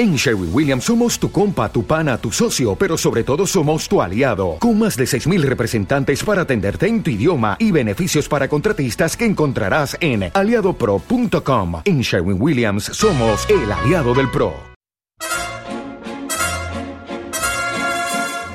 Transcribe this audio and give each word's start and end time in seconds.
En 0.00 0.16
Sherwin 0.16 0.48
Williams 0.50 0.84
somos 0.84 1.18
tu 1.18 1.30
compa, 1.30 1.70
tu 1.70 1.84
pana, 1.84 2.16
tu 2.16 2.32
socio, 2.32 2.74
pero 2.74 2.96
sobre 2.96 3.22
todo 3.22 3.46
somos 3.46 3.86
tu 3.86 4.00
aliado, 4.00 4.56
con 4.58 4.78
más 4.78 4.96
de 4.96 5.04
6.000 5.04 5.42
representantes 5.42 6.24
para 6.24 6.40
atenderte 6.40 6.86
en 6.86 7.02
tu 7.02 7.10
idioma 7.10 7.58
y 7.58 7.70
beneficios 7.70 8.26
para 8.26 8.48
contratistas 8.48 9.14
que 9.14 9.26
encontrarás 9.26 9.98
en 10.00 10.30
aliadopro.com. 10.32 11.82
En 11.84 12.00
Sherwin 12.00 12.40
Williams 12.40 12.84
somos 12.84 13.46
el 13.50 13.70
aliado 13.70 14.14
del 14.14 14.30
PRO. 14.30 14.54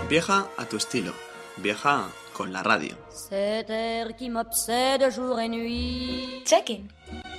Viaja 0.09 0.48
a 0.57 0.66
tu 0.66 0.77
estilo, 0.77 1.14
viaja 1.57 2.07
con 2.34 2.52
la 2.52 2.64
radio. 2.64 2.96
Cet 3.12 3.70
air 3.70 4.16
qui 4.18 4.32
m'obsède 4.32 5.12
jour 5.12 5.39
et 5.39 5.50
nuit. 5.50 6.41
Check-in. 6.43 6.88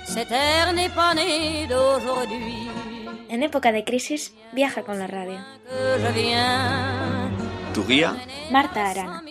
Cet 0.05 0.31
air 0.31 0.71
n'est 0.73 0.95
pas 0.95 1.13
né 1.13 1.67
d'aujourd'hui. 1.67 2.86
En 3.29 3.43
época 3.43 3.71
de 3.71 3.83
crisis, 3.83 4.33
viaja 4.53 4.83
con 4.83 4.99
la 4.99 5.07
radio. 5.07 5.37
Tu 7.73 7.85
guía, 7.85 8.15
Marta 8.51 8.89
Arana. 8.89 9.23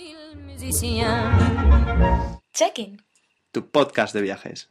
Check-in. 2.53 3.03
tu 3.53 3.71
podcast 3.71 4.15
de 4.15 4.23
viajes. 4.23 4.71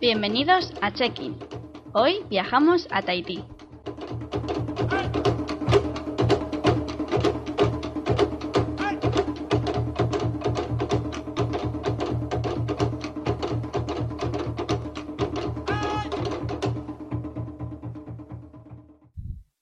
Bienvenidos 0.00 0.72
a 0.80 0.92
Check-in. 0.92 1.36
Hoy 1.92 2.24
viajamos 2.30 2.86
a 2.90 3.02
Tahití. 3.02 3.44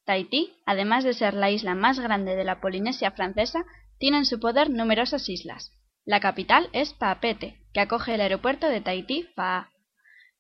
Tahití, 0.08 0.54
además 0.64 1.04
de 1.04 1.12
ser 1.12 1.34
la 1.34 1.50
isla 1.50 1.74
más 1.74 2.00
grande 2.00 2.34
de 2.34 2.42
la 2.42 2.62
Polinesia 2.62 3.10
francesa, 3.10 3.66
tiene 3.98 4.16
en 4.16 4.24
su 4.24 4.40
poder 4.40 4.70
numerosas 4.70 5.28
islas. 5.28 5.74
La 6.06 6.18
capital 6.18 6.70
es 6.72 6.94
Paapete, 6.94 7.60
que 7.74 7.80
acoge 7.80 8.14
el 8.14 8.22
aeropuerto 8.22 8.70
de 8.70 8.80
Tahití-Paa. 8.80 9.68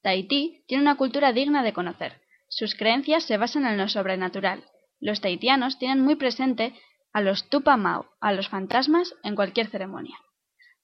Tahití 0.00 0.64
tiene 0.68 0.84
una 0.84 0.96
cultura 0.96 1.34
digna 1.34 1.62
de 1.62 1.74
conocer. 1.74 2.22
Sus 2.48 2.74
creencias 2.74 3.24
se 3.24 3.36
basan 3.36 3.66
en 3.66 3.76
lo 3.76 3.90
sobrenatural. 3.90 4.64
Los 5.00 5.20
tahitianos 5.20 5.78
tienen 5.78 6.00
muy 6.00 6.16
presente 6.16 6.72
a 7.12 7.20
los 7.20 7.50
Tupamau, 7.50 8.06
a 8.22 8.32
los 8.32 8.48
fantasmas, 8.48 9.14
en 9.22 9.34
cualquier 9.34 9.66
ceremonia. 9.66 10.16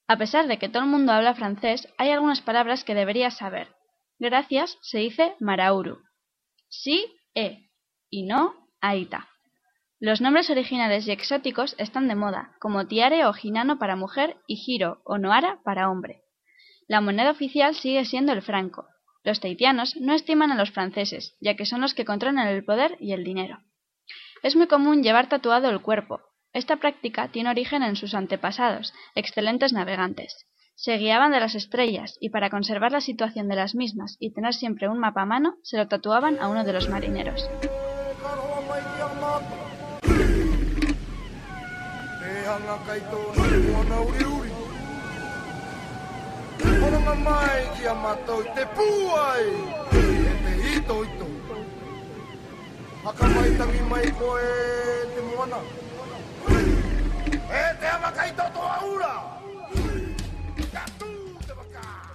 A 0.08 0.18
pesar 0.18 0.46
de 0.46 0.58
que 0.58 0.68
todo 0.68 0.82
el 0.82 0.90
mundo 0.90 1.12
habla 1.12 1.32
francés, 1.32 1.88
hay 1.96 2.10
algunas 2.10 2.42
palabras 2.42 2.84
que 2.84 2.94
deberías 2.94 3.38
saber. 3.38 3.68
Gracias 4.18 4.76
se 4.82 4.98
dice 4.98 5.36
Marauru. 5.40 6.02
Sí, 6.68 7.06
e. 7.34 7.70
Y 8.10 8.24
no, 8.24 8.63
aita. 8.84 9.28
Los 9.98 10.20
nombres 10.20 10.50
originales 10.50 11.06
y 11.06 11.12
exóticos 11.12 11.74
están 11.78 12.08
de 12.08 12.14
moda, 12.14 12.52
como 12.60 12.86
tiare 12.86 13.24
o 13.24 13.32
jinano 13.32 13.78
para 13.78 13.96
mujer 13.96 14.36
y 14.46 14.56
giro 14.56 15.00
o 15.04 15.16
noara 15.16 15.60
para 15.64 15.90
hombre. 15.90 16.22
La 16.86 17.00
moneda 17.00 17.30
oficial 17.30 17.74
sigue 17.74 18.04
siendo 18.04 18.32
el 18.32 18.42
franco. 18.42 18.86
Los 19.22 19.40
tahitianos 19.40 19.96
no 19.96 20.12
estiman 20.12 20.52
a 20.52 20.56
los 20.56 20.70
franceses, 20.70 21.34
ya 21.40 21.56
que 21.56 21.64
son 21.64 21.80
los 21.80 21.94
que 21.94 22.04
controlan 22.04 22.46
el 22.46 22.64
poder 22.64 22.98
y 23.00 23.12
el 23.12 23.24
dinero. 23.24 23.60
Es 24.42 24.54
muy 24.54 24.66
común 24.66 25.02
llevar 25.02 25.30
tatuado 25.30 25.70
el 25.70 25.80
cuerpo. 25.80 26.20
Esta 26.52 26.76
práctica 26.76 27.28
tiene 27.28 27.48
origen 27.48 27.82
en 27.82 27.96
sus 27.96 28.12
antepasados, 28.14 28.92
excelentes 29.14 29.72
navegantes. 29.72 30.44
Se 30.74 30.98
guiaban 30.98 31.32
de 31.32 31.40
las 31.40 31.54
estrellas 31.54 32.18
y 32.20 32.28
para 32.28 32.50
conservar 32.50 32.92
la 32.92 33.00
situación 33.00 33.48
de 33.48 33.56
las 33.56 33.74
mismas 33.74 34.18
y 34.20 34.34
tener 34.34 34.52
siempre 34.52 34.88
un 34.88 34.98
mapa 34.98 35.22
a 35.22 35.26
mano, 35.26 35.56
se 35.62 35.78
lo 35.78 35.88
tatuaban 35.88 36.38
a 36.40 36.48
uno 36.48 36.64
de 36.64 36.72
los 36.74 36.90
marineros. 36.90 37.48
E. 42.54 44.44
E 57.50 57.74
te 61.44 61.52
waka. 61.52 62.14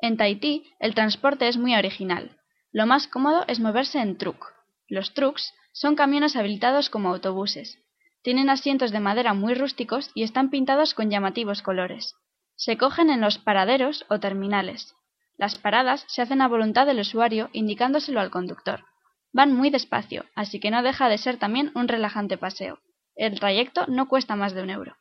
En 0.00 0.16
Tahití, 0.16 0.72
el 0.80 0.94
transporte 0.94 1.48
es 1.48 1.58
muy 1.58 1.74
original. 1.74 2.38
Lo 2.72 2.86
más 2.86 3.06
cómodo 3.06 3.44
es 3.46 3.60
moverse 3.60 4.00
en 4.00 4.16
truck. 4.16 4.54
Los 4.88 5.12
trucks 5.12 5.52
son 5.72 5.96
camiones 5.96 6.34
habilitados 6.34 6.88
como 6.88 7.10
autobuses. 7.10 7.78
Tienen 8.22 8.50
asientos 8.50 8.92
de 8.92 9.00
madera 9.00 9.34
muy 9.34 9.54
rústicos 9.54 10.10
y 10.14 10.22
están 10.22 10.50
pintados 10.50 10.94
con 10.94 11.10
llamativos 11.10 11.60
colores. 11.60 12.14
Se 12.54 12.78
cogen 12.78 13.10
en 13.10 13.20
los 13.20 13.38
paraderos 13.38 14.04
o 14.08 14.20
terminales. 14.20 14.94
Las 15.36 15.58
paradas 15.58 16.04
se 16.06 16.22
hacen 16.22 16.40
a 16.40 16.48
voluntad 16.48 16.86
del 16.86 17.00
usuario 17.00 17.50
indicándoselo 17.52 18.20
al 18.20 18.30
conductor. 18.30 18.84
Van 19.32 19.52
muy 19.52 19.70
despacio, 19.70 20.24
así 20.36 20.60
que 20.60 20.70
no 20.70 20.82
deja 20.82 21.08
de 21.08 21.18
ser 21.18 21.38
también 21.38 21.72
un 21.74 21.88
relajante 21.88 22.38
paseo. 22.38 22.78
El 23.16 23.40
trayecto 23.40 23.86
no 23.88 24.06
cuesta 24.06 24.36
más 24.36 24.52
de 24.54 24.62
un 24.62 24.70
euro. 24.70 24.96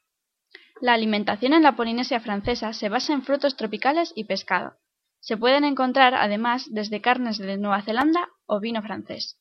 La 0.81 0.93
alimentación 0.93 1.53
en 1.53 1.61
la 1.61 1.75
Polinesia 1.75 2.19
francesa 2.21 2.73
se 2.73 2.89
basa 2.89 3.13
en 3.13 3.21
frutos 3.21 3.55
tropicales 3.55 4.13
y 4.15 4.23
pescado. 4.23 4.77
Se 5.19 5.37
pueden 5.37 5.63
encontrar 5.63 6.15
además 6.15 6.65
desde 6.71 7.01
carnes 7.01 7.37
de 7.37 7.57
Nueva 7.57 7.83
Zelanda 7.83 8.29
o 8.47 8.59
vino 8.59 8.81
francés. 8.81 9.40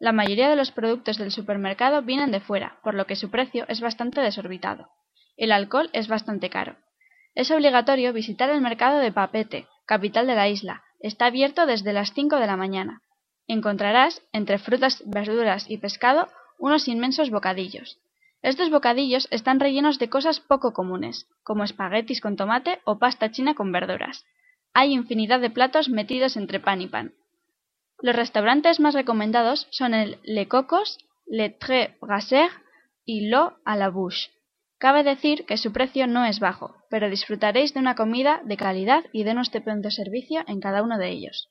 La 0.00 0.12
mayoría 0.12 0.48
de 0.48 0.56
los 0.56 0.70
productos 0.72 1.18
del 1.18 1.30
supermercado 1.30 2.00
vienen 2.00 2.30
de 2.30 2.40
fuera, 2.40 2.80
por 2.82 2.94
lo 2.94 3.06
que 3.06 3.16
su 3.16 3.30
precio 3.30 3.66
es 3.68 3.82
bastante 3.82 4.22
desorbitado. 4.22 4.88
El 5.36 5.52
alcohol 5.52 5.90
es 5.92 6.08
bastante 6.08 6.48
caro. 6.48 6.76
Es 7.34 7.50
obligatorio 7.50 8.14
visitar 8.14 8.48
el 8.48 8.62
mercado 8.62 8.98
de 8.98 9.12
Papete, 9.12 9.68
capital 9.84 10.26
de 10.26 10.34
la 10.34 10.48
isla. 10.48 10.82
Está 11.00 11.26
abierto 11.26 11.66
desde 11.66 11.92
las 11.92 12.14
5 12.14 12.36
de 12.36 12.46
la 12.46 12.56
mañana. 12.56 13.02
Encontrarás, 13.46 14.22
entre 14.32 14.58
frutas, 14.58 15.02
verduras 15.04 15.68
y 15.68 15.76
pescado, 15.76 16.28
unos 16.58 16.88
inmensos 16.88 17.28
bocadillos. 17.28 17.98
Estos 18.40 18.70
bocadillos 18.70 19.28
están 19.30 19.60
rellenos 19.60 19.98
de 19.98 20.08
cosas 20.08 20.40
poco 20.40 20.72
comunes, 20.72 21.28
como 21.42 21.62
espaguetis 21.62 22.22
con 22.22 22.36
tomate 22.36 22.80
o 22.84 22.98
pasta 22.98 23.30
china 23.30 23.54
con 23.54 23.70
verduras. 23.70 24.24
Hay 24.72 24.94
infinidad 24.94 25.40
de 25.40 25.50
platos 25.50 25.90
metidos 25.90 26.38
entre 26.38 26.58
pan 26.58 26.80
y 26.80 26.86
pan. 26.86 27.12
Los 28.02 28.16
restaurantes 28.16 28.80
más 28.80 28.94
recomendados 28.94 29.66
son 29.70 29.92
el 29.92 30.18
Le 30.22 30.48
Cocos, 30.48 30.98
Le 31.26 31.50
Tres 31.50 31.90
Brasseurs 32.00 32.54
y 33.04 33.28
Lo 33.28 33.58
à 33.64 33.76
la 33.76 33.90
Bouche. 33.90 34.30
Cabe 34.78 35.02
decir 35.02 35.44
que 35.44 35.58
su 35.58 35.72
precio 35.72 36.06
no 36.06 36.24
es 36.24 36.40
bajo, 36.40 36.74
pero 36.88 37.10
disfrutaréis 37.10 37.74
de 37.74 37.80
una 37.80 37.94
comida 37.94 38.40
de 38.44 38.56
calidad 38.56 39.04
y 39.12 39.24
de 39.24 39.32
un 39.32 39.40
estupendo 39.40 39.90
servicio 39.90 40.42
en 40.46 40.60
cada 40.60 40.82
uno 40.82 40.96
de 40.96 41.10
ellos. 41.10 41.50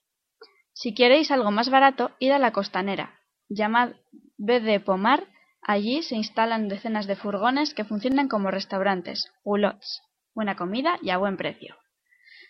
Si 0.73 0.95
queréis 0.95 1.29
algo 1.29 1.51
más 1.51 1.69
barato, 1.69 2.11
id 2.17 2.31
a 2.31 2.39
la 2.39 2.51
costanera, 2.51 3.19
llamad 3.47 3.91
B 4.37 4.59
de 4.61 4.79
Pomar, 4.79 5.27
allí 5.61 6.01
se 6.01 6.15
instalan 6.15 6.69
decenas 6.69 7.05
de 7.05 7.15
furgones 7.15 7.75
que 7.75 7.83
funcionan 7.83 8.27
como 8.27 8.49
restaurantes, 8.49 9.31
roulots, 9.45 10.01
buena 10.33 10.55
comida 10.55 10.97
y 11.03 11.11
a 11.11 11.17
buen 11.17 11.37
precio. 11.37 11.75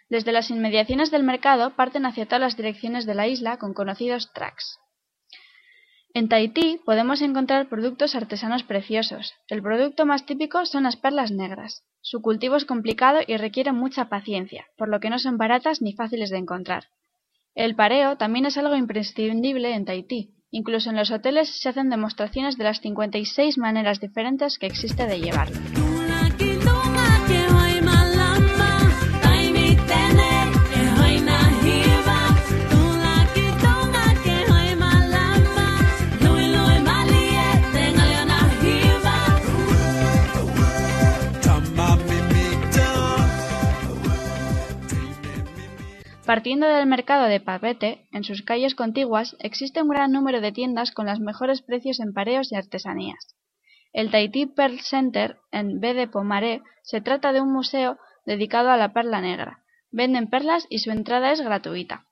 Desde 0.09 0.31
las 0.31 0.49
inmediaciones 0.49 1.11
del 1.11 1.23
mercado 1.23 1.75
parten 1.75 2.05
hacia 2.05 2.25
todas 2.25 2.41
las 2.41 2.57
direcciones 2.57 3.05
de 3.05 3.13
la 3.13 3.27
isla 3.27 3.57
con 3.57 3.73
conocidos 3.73 4.33
tracks. 4.33 4.79
En 6.15 6.27
Tahití 6.27 6.79
podemos 6.83 7.21
encontrar 7.21 7.69
productos 7.69 8.15
artesanos 8.15 8.63
preciosos. 8.63 9.33
El 9.47 9.61
producto 9.61 10.07
más 10.07 10.25
típico 10.25 10.65
son 10.65 10.83
las 10.83 10.95
perlas 10.95 11.31
negras. 11.31 11.83
Su 12.01 12.21
cultivo 12.23 12.55
es 12.55 12.65
complicado 12.65 13.19
y 13.27 13.37
requiere 13.37 13.71
mucha 13.71 14.09
paciencia, 14.09 14.65
por 14.75 14.89
lo 14.89 14.99
que 14.99 15.11
no 15.11 15.19
son 15.19 15.37
baratas 15.37 15.83
ni 15.83 15.93
fáciles 15.93 16.31
de 16.31 16.37
encontrar. 16.37 16.85
El 17.53 17.75
pareo 17.75 18.17
también 18.17 18.47
es 18.47 18.57
algo 18.57 18.75
imprescindible 18.75 19.75
en 19.75 19.85
Tahití. 19.85 20.33
Incluso 20.49 20.89
en 20.89 20.95
los 20.95 21.11
hoteles 21.11 21.61
se 21.61 21.69
hacen 21.69 21.91
demostraciones 21.91 22.57
de 22.57 22.63
las 22.63 22.81
56 22.81 23.59
maneras 23.59 23.99
diferentes 23.99 24.57
que 24.57 24.65
existe 24.65 25.05
de 25.05 25.19
llevarlo. 25.19 25.59
Partiendo 46.29 46.67
del 46.67 46.85
mercado 46.85 47.25
de 47.25 47.39
Papete, 47.39 48.05
en 48.11 48.23
sus 48.23 48.43
calles 48.43 48.75
contiguas 48.75 49.35
existe 49.39 49.81
un 49.81 49.89
gran 49.89 50.11
número 50.11 50.41
de 50.41 50.51
tiendas 50.51 50.91
con 50.91 51.07
los 51.07 51.19
mejores 51.19 51.63
precios 51.63 51.99
en 51.99 52.13
pareos 52.13 52.51
y 52.51 52.55
artesanías. 52.55 53.35
El 53.93 54.11
Tahití 54.11 54.45
Pearl 54.45 54.79
Center, 54.79 55.39
en 55.51 55.79
B 55.79 55.95
de 55.95 56.07
Pomaré, 56.07 56.61
se 56.83 57.01
trata 57.01 57.33
de 57.33 57.41
un 57.41 57.51
museo 57.51 57.97
dedicado 58.27 58.69
a 58.69 58.77
la 58.77 58.93
perla 58.93 59.21
negra. 59.21 59.63
Venden 59.89 60.29
perlas 60.29 60.67
y 60.69 60.77
su 60.77 60.91
entrada 60.91 61.31
es 61.31 61.41
gratuita. 61.41 62.05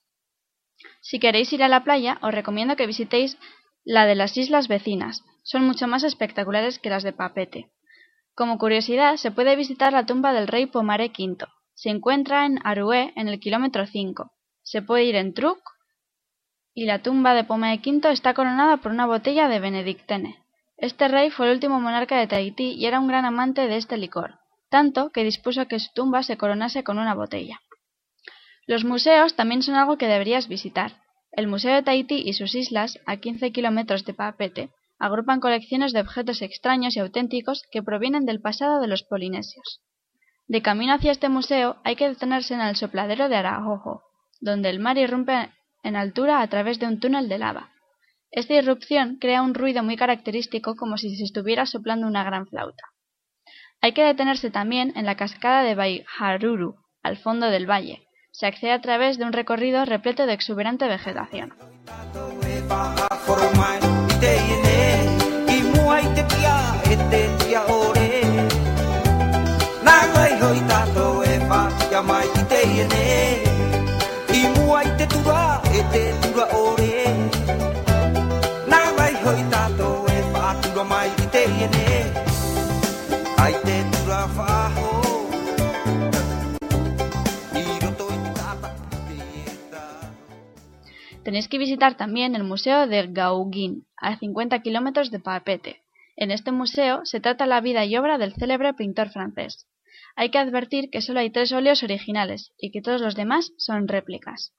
Si 1.00 1.20
queréis 1.20 1.54
ir 1.54 1.62
a 1.62 1.68
la 1.68 1.84
playa, 1.84 2.18
os 2.24 2.34
recomiendo 2.34 2.76
que 2.76 2.88
visitéis 2.88 3.38
la 3.84 4.08
de 4.08 4.16
las 4.16 4.36
islas 4.36 4.68
vecinas. 4.68 5.24
Son 5.44 5.64
mucho 5.64 5.88
más 5.88 6.04
espectaculares 6.04 6.80
que 6.80 6.90
las 6.90 7.04
de 7.04 7.14
Papete. 7.14 7.70
Como 8.34 8.58
curiosidad, 8.58 9.18
se 9.18 9.30
puede 9.30 9.56
visitar 9.56 9.94
la 9.94 10.08
tumba 10.08 10.34
del 10.34 10.48
rey 10.48 10.66
Pomare 10.66 11.12
V. 11.16 11.46
Se 11.78 11.92
encuentra 11.92 12.48
en 12.48 12.60
Arué, 12.64 13.14
en 13.16 13.28
el 13.28 13.40
kilómetro 13.40 13.86
5. 13.86 14.32
Se 14.64 14.82
puede 14.82 15.04
ir 15.04 15.16
en 15.16 15.36
truck 15.36 15.60
y 16.74 16.86
la 16.86 17.04
tumba 17.04 17.36
de 17.36 17.44
Pomare 17.44 17.80
V 17.86 18.12
está 18.12 18.34
coronada 18.34 18.78
por 18.78 18.92
una 18.92 19.06
botella 19.06 19.48
de 19.48 19.60
Benedictine. 19.60 20.44
Este 20.78 21.08
rey 21.08 21.30
fue 21.30 21.46
el 21.46 21.54
último 21.54 21.80
monarca 21.80 22.18
de 22.18 22.26
Tahití 22.26 22.72
y 22.72 22.88
era 22.88 23.00
un 23.00 23.08
gran 23.08 23.26
amante 23.26 23.68
de 23.68 23.78
este 23.78 23.96
licor, 23.96 24.40
tanto 24.72 25.12
que 25.12 25.24
dispuso 25.24 25.68
que 25.68 25.80
su 25.80 25.94
tumba 25.94 26.24
se 26.24 26.36
coronase 26.36 26.84
con 26.84 26.98
una 26.98 27.14
botella. 27.14 27.62
Los 28.66 28.84
museos 28.84 29.36
también 29.36 29.62
son 29.62 29.76
algo 29.76 30.00
que 30.00 30.08
deberías 30.08 30.48
visitar. 30.48 30.94
El 31.32 31.46
Museo 31.46 31.76
de 31.76 31.84
Tahití 31.84 32.24
y 32.26 32.34
sus 32.34 32.56
islas, 32.56 32.98
a 33.06 33.18
15 33.18 33.52
kilómetros 33.52 34.04
de 34.04 34.16
Papeete, 34.16 34.72
agrupan 34.98 35.40
colecciones 35.40 35.94
de 35.94 36.02
objetos 36.02 36.42
extraños 36.42 36.96
y 36.96 37.02
auténticos 37.02 37.62
que 37.72 37.84
provienen 37.84 38.26
del 38.26 38.42
pasado 38.42 38.82
de 38.82 38.88
los 38.88 39.04
polinesios. 39.04 39.82
De 40.48 40.62
camino 40.62 40.94
hacia 40.94 41.12
este 41.12 41.28
museo 41.28 41.78
hay 41.84 41.98
que 41.98 42.08
detenerse 42.08 42.54
en 42.54 42.62
el 42.62 42.78
sopladero 42.78 43.28
de 43.28 43.36
Arajojo, 43.36 44.04
donde 44.40 44.70
el 44.70 44.80
mar 44.80 44.98
irrumpe 44.98 45.50
en 45.84 45.96
altura 45.96 46.42
a 46.42 46.48
través 46.48 46.80
de 46.80 46.88
un 46.88 47.00
túnel 47.00 47.28
de 47.28 47.38
lava. 47.38 47.72
Esta 48.32 48.54
irrupción 48.54 49.18
crea 49.20 49.42
un 49.42 49.54
ruido 49.54 49.84
muy 49.84 49.98
característico 49.98 50.76
como 50.76 50.98
si 50.98 51.16
se 51.18 51.24
estuviera 51.24 51.66
soplando 51.66 52.08
una 52.08 52.24
gran 52.24 52.48
flauta. 52.48 52.84
Hay 53.82 53.92
que 53.92 54.04
detenerse 54.04 54.50
también 54.50 54.94
en 54.96 55.06
la 55.06 55.16
cascada 55.16 55.64
de 55.64 55.76
Baiharuru, 55.76 56.76
al 57.04 57.18
fondo 57.18 57.48
del 57.50 57.70
valle. 57.70 58.08
Se 58.32 58.46
accede 58.46 58.72
a 58.72 58.82
través 58.82 59.18
de 59.18 59.26
un 59.26 59.34
recorrido 59.34 59.84
repleto 59.86 60.26
de 60.26 60.34
exuberante 60.34 60.88
vegetación. 60.88 61.54
Tenéis 91.24 91.48
que 91.48 91.58
visitar 91.58 91.98
también 91.98 92.36
el 92.36 92.44
Museo 92.44 92.86
de 92.86 93.08
Gauguin, 93.08 93.88
a 93.98 94.20
50 94.20 94.62
kilómetros 94.62 95.10
de 95.10 95.20
Papete. 95.20 95.82
En 96.16 96.30
este 96.30 96.52
museo 96.52 97.02
se 97.06 97.20
trata 97.20 97.48
la 97.48 97.60
vida 97.60 97.84
y 97.84 97.98
obra 97.98 98.20
del 98.20 98.36
célebre 98.36 98.76
pintor 98.76 99.10
francés. 99.10 99.68
Hay 100.16 100.30
que 100.30 100.38
advertir 100.38 100.90
que 100.92 101.02
solo 101.02 101.22
hay 101.22 101.32
tres 101.32 101.52
óleos 101.52 101.82
originales 101.82 102.54
y 102.58 102.70
que 102.70 102.82
todos 102.82 103.02
los 103.02 103.16
demás 103.16 103.52
son 103.58 103.88
réplicas. 103.88 104.54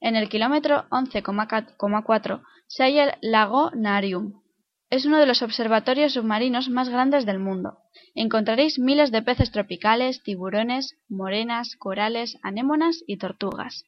En 0.00 0.16
el 0.16 0.28
kilómetro 0.28 0.84
11,4 0.90 2.42
se 2.66 2.82
halla 2.82 3.04
el 3.04 3.30
lago 3.30 3.70
Narium. 3.70 4.43
Es 4.90 5.06
uno 5.06 5.18
de 5.18 5.26
los 5.26 5.42
observatorios 5.42 6.12
submarinos 6.12 6.68
más 6.68 6.88
grandes 6.88 7.26
del 7.26 7.38
mundo. 7.38 7.78
Encontraréis 8.14 8.78
miles 8.78 9.10
de 9.10 9.22
peces 9.22 9.50
tropicales, 9.50 10.22
tiburones, 10.22 10.96
morenas, 11.08 11.76
corales, 11.76 12.38
anémonas 12.42 13.02
y 13.06 13.16
tortugas. 13.16 13.84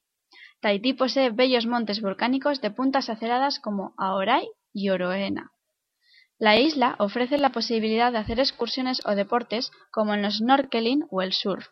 Tahití 0.60 0.94
posee 0.94 1.31
bellos 1.31 1.66
montes 1.66 2.00
volcánicos 2.00 2.60
de 2.60 2.70
puntas 2.70 3.08
aceradas 3.10 3.60
como 3.60 3.94
Aorai 3.98 4.48
y 4.72 4.88
Oroena. 4.88 5.52
La 6.38 6.58
isla 6.58 6.96
ofrece 6.99 7.38
la 7.38 7.50
posibilidad 7.50 8.12
de 8.12 8.19
hacer 8.19 8.40
excursiones 8.40 9.00
o 9.06 9.14
deportes 9.14 9.70
como 9.90 10.14
el 10.14 10.31
snorkeling 10.31 11.06
o 11.10 11.22
el 11.22 11.32
surf. 11.32 11.69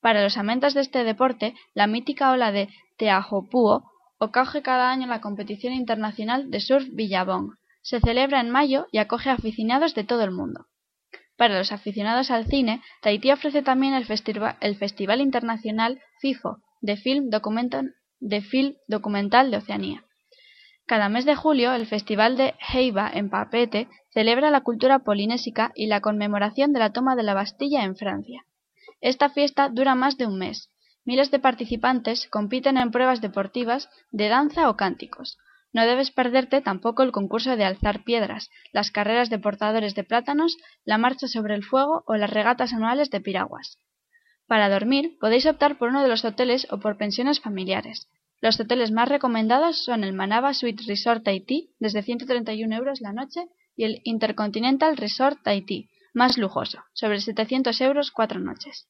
Para 0.00 0.22
los 0.22 0.36
amantes 0.36 0.74
de 0.74 0.80
este 0.80 1.04
deporte, 1.04 1.54
la 1.74 1.86
mítica 1.86 2.32
ola 2.32 2.50
de 2.50 2.68
Teahopuo 2.96 3.84
acoge 4.18 4.62
cada 4.62 4.90
año 4.90 5.06
la 5.06 5.20
competición 5.20 5.72
internacional 5.72 6.50
de 6.50 6.60
surf 6.60 6.88
Billabong. 6.90 7.56
Se 7.82 8.00
celebra 8.00 8.40
en 8.40 8.50
mayo 8.50 8.86
y 8.90 8.98
acoge 8.98 9.30
aficionados 9.30 9.94
de 9.94 10.04
todo 10.04 10.24
el 10.24 10.30
mundo. 10.30 10.66
Para 11.36 11.58
los 11.58 11.72
aficionados 11.72 12.30
al 12.30 12.46
cine, 12.46 12.82
Tahití 13.02 13.30
ofrece 13.30 13.62
también 13.62 13.94
el, 13.94 14.06
Festival 14.06 15.20
Internacional 15.20 16.00
FIFO 16.20 16.58
de 16.80 16.96
Film 16.96 17.30
Documental 17.30 17.94
de 18.22 18.40
film 18.40 18.76
documental 18.86 19.50
de 19.50 19.56
Oceanía. 19.56 20.04
Cada 20.86 21.08
mes 21.08 21.24
de 21.24 21.34
julio, 21.34 21.72
el 21.74 21.86
Festival 21.86 22.36
de 22.36 22.54
Heiba 22.72 23.10
en 23.12 23.30
Papete 23.30 23.88
celebra 24.10 24.50
la 24.50 24.60
cultura 24.60 25.00
polinésica 25.00 25.72
y 25.74 25.86
la 25.86 26.00
conmemoración 26.00 26.72
de 26.72 26.78
la 26.78 26.92
toma 26.92 27.16
de 27.16 27.24
la 27.24 27.34
Bastilla 27.34 27.82
en 27.82 27.96
Francia. 27.96 28.44
Esta 29.00 29.28
fiesta 29.28 29.68
dura 29.68 29.96
más 29.96 30.18
de 30.18 30.26
un 30.26 30.38
mes. 30.38 30.70
Miles 31.04 31.32
de 31.32 31.40
participantes 31.40 32.28
compiten 32.28 32.76
en 32.76 32.92
pruebas 32.92 33.20
deportivas 33.20 33.88
de 34.12 34.28
danza 34.28 34.70
o 34.70 34.76
cánticos. 34.76 35.36
No 35.72 35.86
debes 35.86 36.10
perderte 36.10 36.60
tampoco 36.60 37.02
el 37.02 37.12
concurso 37.12 37.56
de 37.56 37.64
alzar 37.64 38.04
piedras, 38.04 38.50
las 38.72 38.90
carreras 38.90 39.30
de 39.30 39.38
portadores 39.38 39.94
de 39.94 40.04
plátanos, 40.04 40.58
la 40.84 40.98
marcha 40.98 41.28
sobre 41.28 41.54
el 41.54 41.64
fuego 41.64 42.04
o 42.06 42.16
las 42.16 42.30
regatas 42.30 42.72
anuales 42.72 43.10
de 43.10 43.20
piraguas. 43.20 43.78
Para 44.46 44.68
dormir 44.68 45.16
podéis 45.18 45.46
optar 45.46 45.78
por 45.78 45.88
uno 45.88 46.02
de 46.02 46.08
los 46.08 46.24
hoteles 46.24 46.66
o 46.70 46.78
por 46.78 46.98
pensiones 46.98 47.40
familiares. 47.40 48.08
Los 48.42 48.58
hoteles 48.60 48.90
más 48.90 49.08
recomendados 49.08 49.84
son 49.84 50.04
el 50.04 50.12
Manaba 50.12 50.52
Suite 50.52 50.82
Resort 50.86 51.24
Tahiti, 51.24 51.70
desde 51.78 52.02
131 52.02 52.74
euros 52.74 53.00
la 53.00 53.12
noche, 53.12 53.46
y 53.76 53.84
el 53.84 54.00
Intercontinental 54.04 54.96
Resort 54.96 55.42
Tahiti, 55.42 55.88
más 56.12 56.36
lujoso, 56.36 56.82
sobre 56.92 57.20
700 57.20 57.80
euros 57.80 58.10
cuatro 58.10 58.40
noches. 58.40 58.88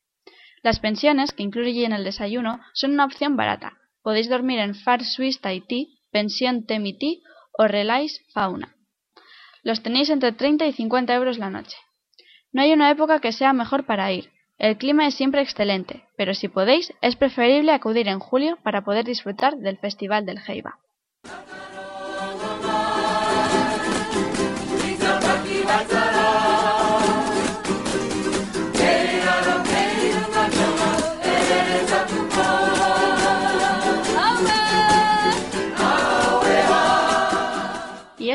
Las 0.62 0.80
pensiones, 0.80 1.32
que 1.32 1.42
incluyen 1.42 1.92
el 1.92 2.02
desayuno, 2.02 2.60
son 2.72 2.92
una 2.92 3.04
opción 3.04 3.36
barata. 3.36 3.74
Podéis 4.02 4.28
dormir 4.28 4.58
en 4.58 4.74
Far 4.74 5.04
Swiss 5.04 5.40
Tahiti, 5.40 5.91
Pensión 6.12 6.66
Temiti 6.66 7.22
o 7.58 7.66
Relais 7.66 8.20
Fauna. 8.32 8.76
Los 9.64 9.82
tenéis 9.82 10.10
entre 10.10 10.32
30 10.32 10.66
y 10.66 10.72
50 10.72 11.14
euros 11.14 11.38
la 11.38 11.50
noche. 11.50 11.76
No 12.52 12.62
hay 12.62 12.72
una 12.72 12.90
época 12.90 13.20
que 13.20 13.32
sea 13.32 13.52
mejor 13.52 13.86
para 13.86 14.12
ir, 14.12 14.30
el 14.62 14.78
clima 14.78 15.08
es 15.08 15.14
siempre 15.14 15.42
excelente, 15.42 16.04
pero 16.16 16.34
si 16.34 16.46
podéis, 16.46 16.92
es 17.00 17.16
preferible 17.16 17.72
acudir 17.72 18.06
en 18.06 18.20
julio 18.20 18.58
para 18.62 18.84
poder 18.84 19.04
disfrutar 19.04 19.56
del 19.56 19.76
Festival 19.78 20.24
del 20.24 20.38
Jeiba. 20.38 20.78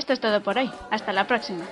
Esto 0.08 0.14
es 0.14 0.20
todo 0.22 0.42
por 0.42 0.58
hoy. 0.58 0.72
Hasta 0.90 1.12
la 1.12 1.28
próxima. 1.28 1.66